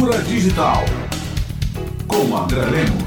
[0.00, 0.82] Cultura Digital
[2.08, 3.04] com André Lemos.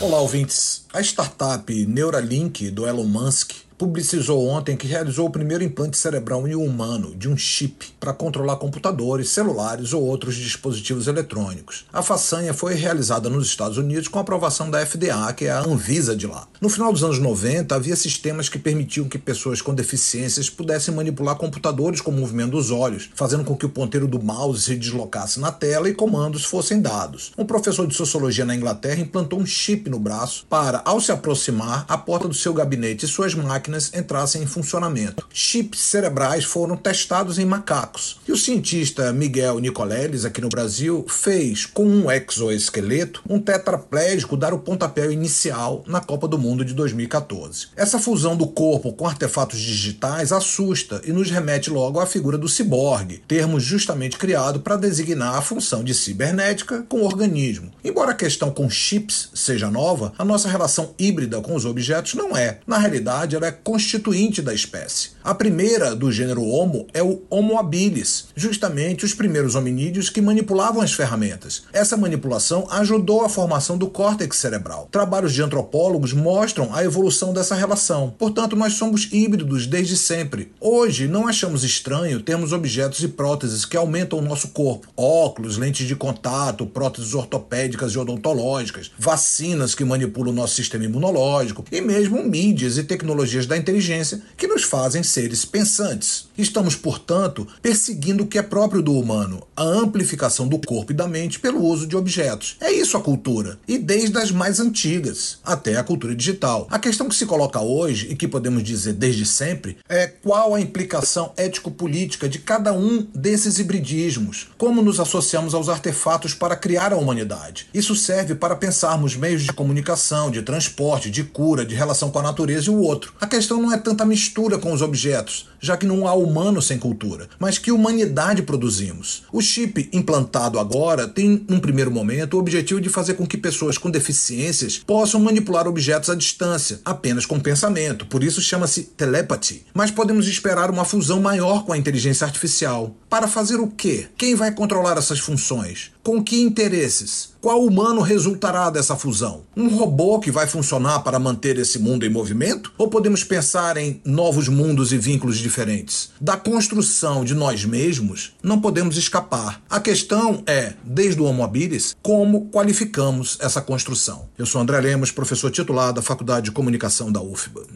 [0.00, 0.87] Olá, ouvintes.
[0.90, 6.56] A startup Neuralink do Elon Musk publicizou ontem que realizou o primeiro implante cerebral em
[6.56, 11.86] um humano de um chip para controlar computadores, celulares ou outros dispositivos eletrônicos.
[11.92, 16.16] A façanha foi realizada nos Estados Unidos com aprovação da FDA, que é a Anvisa
[16.16, 16.48] de lá.
[16.60, 21.36] No final dos anos 90, havia sistemas que permitiam que pessoas com deficiências pudessem manipular
[21.36, 25.38] computadores com o movimento dos olhos, fazendo com que o ponteiro do mouse se deslocasse
[25.38, 27.32] na tela e comandos fossem dados.
[27.38, 31.84] Um professor de sociologia na Inglaterra implantou um chip no braço para, ao se aproximar,
[31.86, 35.28] a porta do seu gabinete e suas máquinas entrassem em funcionamento.
[35.30, 38.18] Chips cerebrais foram testados em macacos.
[38.26, 44.54] E o cientista Miguel Nicoleles, aqui no Brasil, fez com um exoesqueleto um tetraplégico dar
[44.54, 47.66] o pontapé inicial na Copa do Mundo de 2014.
[47.76, 52.48] Essa fusão do corpo com artefatos digitais assusta e nos remete logo à figura do
[52.48, 57.70] ciborgue, termo justamente criado para designar a função de cibernética com o organismo.
[57.84, 62.36] Embora a questão com chips seja nova, a nossa relação híbrida com os objetos não
[62.36, 62.58] é.
[62.66, 65.10] Na realidade, ela é constituinte da espécie.
[65.24, 70.82] A primeira do gênero Homo é o Homo habilis, justamente os primeiros hominídeos que manipulavam
[70.82, 71.62] as ferramentas.
[71.72, 74.88] Essa manipulação ajudou a formação do córtex cerebral.
[74.90, 78.14] Trabalhos de antropólogos mostram a evolução dessa relação.
[78.18, 80.52] Portanto, nós somos híbridos desde sempre.
[80.60, 85.86] Hoje, não achamos estranho termos objetos e próteses que aumentam o nosso corpo: óculos, lentes
[85.86, 92.22] de contato, próteses ortopédicas e odontológicas, vacinas que manipulam o nosso sistema imunológico e mesmo
[92.22, 96.28] mídias e tecnologias da inteligência que nos fazem seres pensantes.
[96.36, 101.06] Estamos, portanto, perseguindo o que é próprio do humano, a amplificação do corpo e da
[101.06, 102.56] mente pelo uso de objetos.
[102.60, 106.66] É isso a cultura, e desde as mais antigas até a cultura digital.
[106.70, 110.60] A questão que se coloca hoje, e que podemos dizer desde sempre, é qual a
[110.60, 116.96] implicação ético-política de cada um desses hibridismos, como nos associamos aos artefatos para criar a
[116.96, 117.66] humanidade.
[117.72, 122.22] Isso serve para pensarmos meios de comunicação, de transporte, de cura, de relação com a
[122.22, 123.12] natureza e o outro.
[123.20, 126.78] A questão não é tanta mistura com os objetos, já que não há humano sem
[126.78, 129.24] cultura, mas que humanidade produzimos.
[129.30, 133.76] O chip implantado agora tem, num primeiro momento, o objetivo de fazer com que pessoas
[133.76, 139.66] com deficiências possam manipular objetos à distância, apenas com pensamento, por isso chama-se telepathy.
[139.74, 142.96] Mas podemos esperar uma fusão maior com a inteligência artificial.
[143.10, 144.06] Para fazer o quê?
[144.16, 145.90] Quem vai controlar essas funções?
[146.08, 147.34] Com que interesses?
[147.38, 149.42] Qual humano resultará dessa fusão?
[149.54, 152.72] Um robô que vai funcionar para manter esse mundo em movimento?
[152.78, 156.10] Ou podemos pensar em novos mundos e vínculos diferentes?
[156.18, 159.62] Da construção de nós mesmos, não podemos escapar.
[159.68, 164.30] A questão é, desde o Homo habilis, como qualificamos essa construção.
[164.38, 167.66] Eu sou André Lemos, professor titular da Faculdade de Comunicação da UFBA.